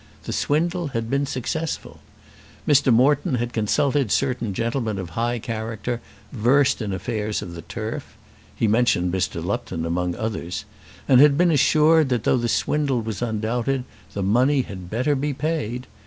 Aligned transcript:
The 0.23 0.33
swindle 0.33 0.87
had 0.97 1.11
been 1.11 1.27
successful. 1.27 1.99
Mr. 2.67 2.91
Moreton 2.91 3.35
had 3.35 3.53
consulted 3.53 4.11
certain 4.11 4.51
gentlemen 4.51 4.97
of 4.97 5.11
high 5.11 5.37
character 5.37 6.01
versed 6.31 6.81
in 6.81 6.91
affairs 6.91 7.43
of 7.43 7.53
the 7.53 7.61
turf. 7.61 8.17
He 8.55 8.67
mentioned 8.67 9.13
Mr. 9.13 9.45
Lupton 9.45 9.85
among 9.85 10.15
others, 10.15 10.65
and 11.07 11.21
had 11.21 11.37
been 11.37 11.51
assured 11.51 12.09
that 12.09 12.23
though 12.23 12.37
the 12.37 12.49
swindle 12.49 13.03
was 13.03 13.21
undoubted, 13.21 13.83
the 14.13 14.23
money 14.23 14.63
had 14.63 14.89
better 14.89 15.13
be 15.15 15.33
paid. 15.35 15.85